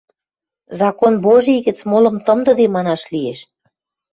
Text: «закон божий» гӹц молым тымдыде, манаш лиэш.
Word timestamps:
«закон 0.79 1.13
божий» 1.25 1.59
гӹц 1.65 1.77
молым 1.91 2.17
тымдыде, 2.25 2.65
манаш 2.75 3.01
лиэш. 3.13 3.39